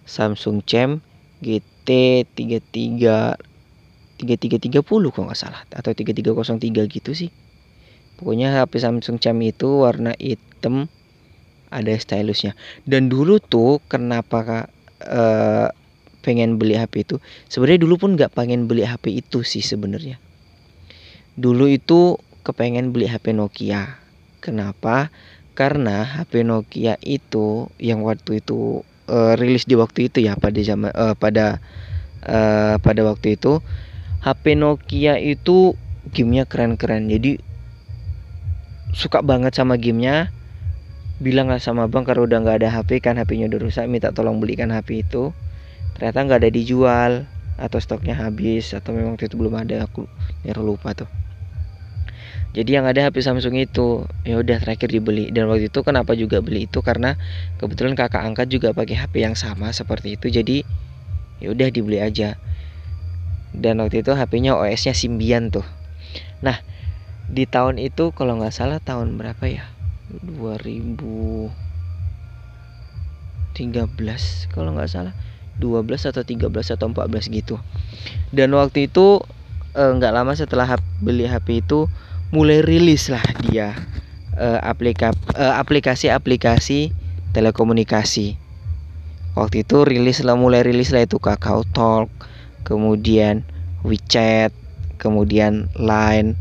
Samsung 0.06 0.62
Chem 0.62 1.02
GT33 1.42 3.02
3330 4.22 4.86
kalau 4.86 5.26
nggak 5.28 5.40
salah. 5.40 5.66
Atau 5.74 5.92
3303 5.98 6.86
gitu 6.88 7.12
sih. 7.18 7.34
Pokoknya 8.16 8.54
HP 8.56 8.80
Samsung 8.80 9.18
Chem 9.18 9.42
itu 9.42 9.82
warna 9.82 10.14
hitam 10.22 10.88
ada 11.74 11.92
stylusnya. 11.98 12.54
Dan 12.86 13.10
dulu 13.10 13.42
tuh 13.42 13.82
kenapa 13.90 14.70
uh, 15.04 15.68
pengen 16.22 16.62
beli 16.62 16.78
HP 16.78 17.10
itu? 17.10 17.16
Sebenarnya 17.50 17.84
dulu 17.84 17.96
pun 18.00 18.10
nggak 18.16 18.32
pengen 18.32 18.70
beli 18.70 18.86
HP 18.86 19.20
itu 19.20 19.42
sih 19.42 19.66
sebenarnya. 19.66 20.22
Dulu 21.36 21.68
itu 21.68 22.16
kepengen 22.46 22.94
beli 22.94 23.10
HP 23.10 23.36
Nokia. 23.36 24.00
Kenapa 24.40 25.10
karena 25.56 26.04
HP 26.04 26.44
Nokia 26.44 27.00
itu 27.00 27.72
yang 27.80 28.04
waktu 28.04 28.44
itu 28.44 28.84
uh, 29.08 29.34
rilis 29.40 29.64
di 29.64 29.80
waktu 29.80 30.12
itu 30.12 30.20
ya 30.20 30.36
pada 30.36 30.60
zaman 30.60 30.92
uh, 30.92 31.16
pada 31.16 31.64
uh, 32.28 32.76
pada 32.84 33.02
waktu 33.08 33.40
itu 33.40 33.64
HP 34.20 34.60
Nokia 34.60 35.16
itu 35.18 35.80
gamenya 36.12 36.44
keren-keren. 36.46 37.08
Jadi 37.08 37.40
suka 38.92 39.24
banget 39.24 39.56
sama 39.56 39.80
gamenya. 39.80 40.30
Bilang 41.16 41.48
lah 41.48 41.64
sama 41.64 41.88
bang 41.88 42.04
kalau 42.04 42.28
udah 42.28 42.44
nggak 42.44 42.60
ada 42.60 42.70
HP 42.76 43.00
kan 43.00 43.16
HP-nya 43.16 43.48
udah 43.48 43.64
rusak 43.64 43.88
minta 43.88 44.12
tolong 44.12 44.44
belikan 44.44 44.68
HP 44.68 45.08
itu. 45.08 45.32
Ternyata 45.96 46.28
nggak 46.28 46.40
ada 46.44 46.52
dijual 46.52 47.12
atau 47.56 47.80
stoknya 47.80 48.20
habis 48.20 48.76
atau 48.76 48.92
memang 48.92 49.16
itu 49.16 49.32
belum 49.32 49.56
ada 49.56 49.88
aku 49.88 50.04
ya 50.44 50.52
lupa 50.60 50.92
tuh 50.92 51.08
jadi 52.56 52.80
yang 52.80 52.88
ada 52.88 53.04
HP 53.04 53.20
Samsung 53.20 53.60
itu 53.60 54.08
ya 54.24 54.40
udah 54.40 54.64
terakhir 54.64 54.88
dibeli. 54.88 55.28
Dan 55.28 55.52
waktu 55.52 55.68
itu 55.68 55.84
kenapa 55.84 56.16
juga 56.16 56.40
beli 56.40 56.72
itu? 56.72 56.80
Karena 56.80 57.20
kebetulan 57.60 58.00
kakak 58.00 58.24
angkat 58.24 58.48
juga 58.48 58.72
pakai 58.72 58.96
HP 58.96 59.28
yang 59.28 59.36
sama 59.36 59.76
seperti 59.76 60.16
itu. 60.16 60.32
Jadi 60.32 60.64
ya 61.44 61.52
udah 61.52 61.68
dibeli 61.68 62.00
aja. 62.00 62.40
Dan 63.52 63.84
waktu 63.84 64.08
itu 64.08 64.16
HP-nya 64.16 64.56
OS-nya 64.56 64.96
Symbian 64.96 65.52
tuh. 65.52 65.68
Nah 66.40 66.64
di 67.28 67.44
tahun 67.44 67.76
itu 67.76 68.16
kalau 68.16 68.40
nggak 68.40 68.56
salah 68.56 68.80
tahun 68.80 69.20
berapa 69.20 69.52
ya? 69.52 69.68
2013 70.24 71.52
kalau 74.56 74.72
nggak 74.80 74.88
salah. 74.88 75.12
12 75.60 76.08
atau 76.08 76.24
13 76.24 76.48
atau 76.72 76.88
14 76.88 77.28
gitu. 77.36 77.60
Dan 78.32 78.56
waktu 78.56 78.88
itu 78.88 79.20
eh, 79.76 79.92
nggak 79.92 80.12
eh, 80.12 80.16
lama 80.16 80.32
setelah 80.40 80.80
beli 81.04 81.28
HP 81.28 81.68
itu 81.68 81.92
mulai 82.36 82.60
rilis 82.60 83.08
lah 83.08 83.24
dia 83.40 83.72
eh, 84.36 84.60
aplika, 84.60 85.16
eh, 85.40 85.56
aplikasi-aplikasi 85.56 86.92
telekomunikasi. 87.32 88.36
Waktu 89.36 89.64
itu 89.64 89.78
rilis 89.88 90.20
lah 90.24 90.36
mulai 90.36 90.64
rilis 90.64 90.92
lah 90.92 91.08
itu 91.08 91.20
Kakao 91.20 91.64
Talk 91.72 92.12
kemudian 92.68 93.48
WeChat 93.88 94.52
kemudian 95.00 95.72
Line. 95.80 96.36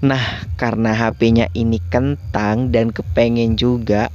Nah 0.00 0.48
karena 0.56 0.96
HP-nya 0.96 1.52
ini 1.56 1.80
kentang 1.92 2.72
dan 2.72 2.92
kepengen 2.92 3.56
juga 3.56 4.12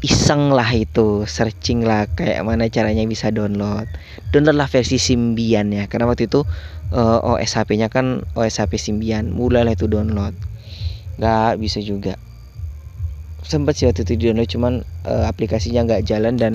iseng 0.00 0.48
lah 0.54 0.70
itu 0.72 1.28
searching 1.28 1.84
lah 1.84 2.08
kayak 2.14 2.46
mana 2.46 2.70
caranya 2.70 3.02
bisa 3.06 3.34
download. 3.34 3.90
Download 4.30 4.56
lah 4.56 4.70
versi 4.70 4.96
Symbian 5.02 5.74
ya 5.74 5.90
karena 5.90 6.06
waktu 6.06 6.30
itu 6.30 6.46
uh, 6.94 7.18
eh, 7.22 7.42
OS 7.42 7.54
HP-nya 7.58 7.88
kan 7.90 8.26
OS 8.34 8.58
HP 8.62 8.78
Symbian 8.78 9.30
mulailah 9.30 9.74
itu 9.74 9.86
download. 9.86 10.34
Nggak 11.18 11.58
bisa 11.62 11.78
juga. 11.82 12.14
Sempat 13.40 13.78
sih 13.78 13.88
waktu 13.88 14.04
itu 14.06 14.28
download 14.28 14.50
cuman 14.50 14.84
uh, 15.06 15.24
aplikasinya 15.26 15.82
nggak 15.86 16.04
jalan 16.06 16.36
dan 16.36 16.52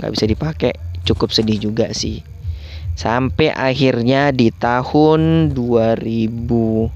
nggak 0.00 0.12
bisa 0.12 0.24
dipakai. 0.28 0.72
Cukup 1.04 1.32
sedih 1.32 1.58
juga 1.58 1.90
sih. 1.96 2.22
Sampai 2.94 3.48
akhirnya 3.48 4.28
di 4.34 4.52
tahun 4.52 5.52
2015 5.56 6.92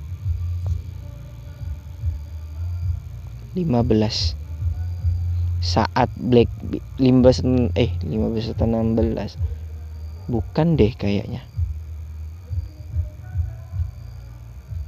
saat 5.64 6.12
Black 6.20 6.52
15 7.00 7.72
eh 7.72 7.96
15 8.04 8.52
atau 8.52 8.68
16 8.68 10.28
bukan 10.28 10.76
deh 10.76 10.92
kayaknya 10.92 11.40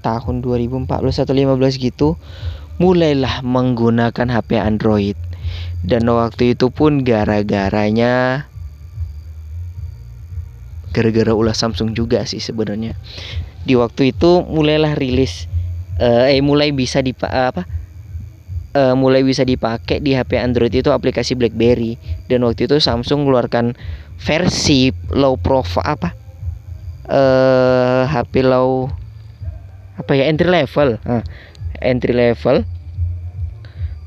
tahun 0.07 0.47
2014 0.47 0.87
atau 1.27 1.35
15 1.35 1.59
gitu 1.83 2.09
mulailah 2.79 3.43
menggunakan 3.43 4.31
HP 4.31 4.51
Android. 4.63 5.19
Dan 5.83 6.07
waktu 6.07 6.55
itu 6.55 6.71
pun 6.71 7.03
gara-garanya 7.03 8.47
gara-gara 10.95 11.33
ulah 11.35 11.55
Samsung 11.55 11.99
juga 11.99 12.23
sih 12.23 12.39
sebenarnya. 12.39 12.95
Di 13.67 13.75
waktu 13.75 14.15
itu 14.15 14.47
mulailah 14.47 14.95
rilis 14.95 15.51
uh, 15.99 16.31
eh 16.31 16.39
mulai 16.39 16.71
bisa 16.71 17.03
di 17.03 17.11
uh, 17.13 17.51
apa 17.51 17.67
uh, 18.79 18.95
mulai 18.95 19.27
bisa 19.27 19.43
dipakai 19.43 19.99
di 19.99 20.15
HP 20.15 20.39
Android 20.39 20.71
itu 20.71 20.95
aplikasi 20.95 21.35
BlackBerry. 21.35 21.99
Dan 22.31 22.47
waktu 22.47 22.71
itu 22.71 22.79
Samsung 22.79 23.27
mengeluarkan 23.27 23.75
versi 24.17 24.95
low 25.13 25.37
profile 25.37 25.85
apa 25.85 26.09
uh, 27.11 27.15
eh, 27.15 28.03
HP 28.11 28.43
low 28.47 28.91
apa 29.97 30.13
ya 30.17 30.29
entry 30.29 30.49
level 30.49 31.01
uh, 31.09 31.25
entry 31.81 32.13
level 32.13 32.65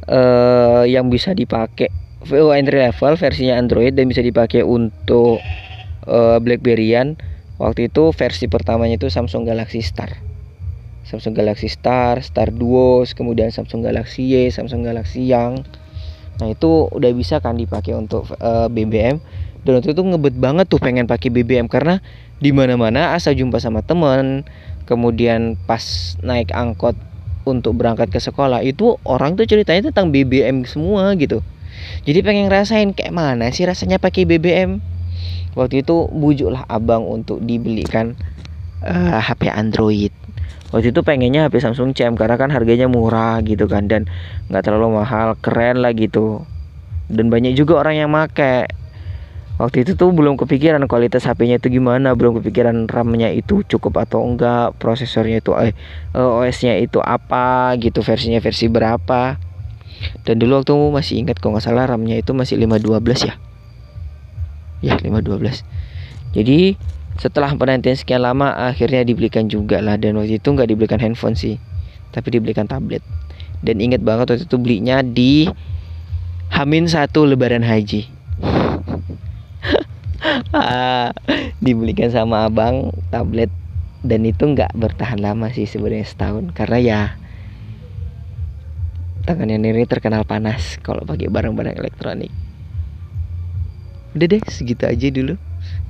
uh, 0.09 0.83
yang 0.85 1.09
bisa 1.09 1.33
dipakai 1.33 1.89
oh, 2.29 2.53
entry 2.53 2.79
level 2.81 3.13
versinya 3.17 3.57
Android 3.57 3.97
dan 3.97 4.05
bisa 4.09 4.21
dipakai 4.21 4.61
untuk 4.61 5.41
uh, 6.05 6.37
BlackBerryan 6.41 7.17
waktu 7.57 7.89
itu 7.91 8.13
versi 8.13 8.45
pertamanya 8.47 9.01
itu 9.01 9.09
Samsung 9.09 9.43
Galaxy 9.49 9.81
Star 9.81 10.29
Samsung 11.09 11.33
Galaxy 11.33 11.73
Star, 11.73 12.21
Star 12.21 12.53
Duo, 12.53 13.01
kemudian 13.17 13.49
Samsung 13.49 13.81
Galaxy 13.81 14.29
Y, 14.29 14.53
Samsung 14.53 14.85
Galaxy 14.85 15.25
Young. 15.25 15.65
Nah 16.37 16.47
itu 16.53 16.85
udah 16.93 17.09
bisa 17.17 17.41
kan 17.41 17.57
dipakai 17.57 17.97
untuk 17.97 18.29
uh, 18.37 18.37
eh, 18.37 18.67
BBM. 18.69 19.17
Dan 19.65 19.81
waktu 19.81 19.97
itu 19.97 20.05
ngebet 20.05 20.37
banget 20.37 20.69
tuh 20.69 20.77
pengen 20.77 21.09
pakai 21.09 21.33
BBM 21.33 21.65
karena 21.65 21.99
di 22.37 22.53
mana-mana 22.53 23.17
asal 23.17 23.33
jumpa 23.33 23.57
sama 23.57 23.81
temen, 23.81 24.45
kemudian 24.89 25.53
pas 25.69 26.17
naik 26.25 26.49
angkot 26.49 26.97
untuk 27.45 27.77
berangkat 27.77 28.09
ke 28.09 28.17
sekolah 28.17 28.65
itu 28.65 28.97
orang 29.05 29.37
tuh 29.37 29.45
ceritanya 29.45 29.93
tentang 29.93 30.09
BBM 30.09 30.65
semua 30.65 31.13
gitu. 31.13 31.45
Jadi 32.03 32.25
pengen 32.25 32.49
ngerasain 32.49 32.97
kayak 32.97 33.13
mana 33.13 33.53
sih 33.53 33.69
rasanya 33.69 34.01
pakai 34.01 34.25
BBM. 34.25 34.81
Waktu 35.53 35.85
itu 35.85 36.09
bujuklah 36.09 36.65
abang 36.65 37.05
untuk 37.05 37.41
dibelikan 37.45 38.17
uh, 38.81 39.17
eh, 39.17 39.19
HP 39.21 39.49
Android 39.53 40.13
waktu 40.69 40.93
itu 40.93 41.01
pengennya 41.01 41.49
HP 41.49 41.65
Samsung 41.65 41.97
CM 41.97 42.13
karena 42.13 42.37
kan 42.37 42.53
harganya 42.53 42.85
murah 42.85 43.41
gitu 43.41 43.65
kan 43.65 43.89
dan 43.89 44.05
nggak 44.53 44.63
terlalu 44.69 45.01
mahal 45.01 45.33
keren 45.41 45.81
lah 45.81 45.93
gitu 45.97 46.45
dan 47.09 47.33
banyak 47.33 47.57
juga 47.57 47.81
orang 47.81 48.05
yang 48.05 48.09
make 48.13 48.69
waktu 49.59 49.83
itu 49.83 49.99
tuh 49.99 50.15
belum 50.15 50.39
kepikiran 50.39 50.79
kualitas 50.87 51.27
HP-nya 51.27 51.59
itu 51.59 51.67
gimana 51.67 52.15
belum 52.15 52.39
kepikiran 52.39 52.87
RAM-nya 52.87 53.35
itu 53.35 53.61
cukup 53.67 54.07
atau 54.07 54.23
enggak 54.23 54.71
prosesornya 54.79 55.43
itu 55.43 55.51
eh, 55.59 55.75
eh 56.15 56.29
OS-nya 56.39 56.79
itu 56.79 57.03
apa 57.03 57.75
gitu 57.77 57.99
versinya 57.99 58.39
versi 58.39 58.71
berapa. 58.71 59.35
Dan 60.23 60.39
dulu 60.39 60.63
waktu 60.63 60.71
masih 60.95 61.13
ingat 61.19 61.43
kalau 61.43 61.59
nggak 61.59 61.67
salah 61.67 61.83
RAM-nya 61.91 62.23
itu 62.23 62.31
masih 62.31 62.55
512 62.55 63.27
ya? 63.27 63.35
Ya 64.79 64.95
512 64.95 65.67
jadi 66.29 66.77
setelah 67.19 67.51
penantian 67.57 67.99
sekian 67.99 68.23
lama 68.23 68.55
akhirnya 68.55 69.03
dibelikan 69.03 69.51
juga 69.51 69.83
lah. 69.83 69.99
Dan 69.99 70.15
waktu 70.15 70.39
itu 70.39 70.47
nggak 70.47 70.69
dibelikan 70.71 71.03
handphone 71.03 71.35
sih 71.35 71.59
tapi 72.15 72.31
dibelikan 72.33 72.63
tablet. 72.63 73.03
Dan 73.59 73.83
inget 73.83 73.99
banget 73.99 74.31
waktu 74.31 74.47
itu 74.47 74.55
belinya 74.55 75.03
di 75.03 75.51
Hamin 76.55 76.87
satu 76.87 77.27
Lebaran 77.27 77.61
Haji 77.61 78.18
ah, 80.55 81.09
dibelikan 81.63 82.09
sama 82.09 82.47
abang 82.47 82.93
tablet. 83.09 83.51
Dan 83.99 84.23
itu 84.23 84.47
nggak 84.47 84.79
bertahan 84.79 85.19
lama 85.19 85.51
sih 85.51 85.67
sebenarnya 85.67 86.07
setahun. 86.07 86.55
Karena 86.55 86.77
ya 86.79 87.01
tangannya 89.27 89.59
ini 89.59 89.85
terkenal 89.85 90.23
panas 90.23 90.79
kalau 90.81 91.03
pakai 91.03 91.27
barang-barang 91.27 91.75
elektronik. 91.75 92.31
Udah 94.15 94.27
deh 94.31 94.41
segitu 94.47 94.87
aja 94.87 95.07
dulu. 95.11 95.35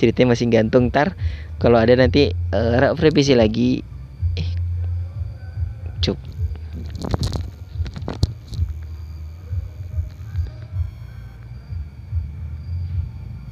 Ceritanya 0.02 0.34
masih 0.34 0.50
gantung. 0.50 0.90
Tar 0.90 1.14
kalau 1.62 1.78
ada 1.78 1.94
nanti 1.96 2.34
uh, 2.52 2.98
revisi 2.98 3.38
lagi. 3.38 3.86
Eh 4.36 4.50
cuk 6.02 6.18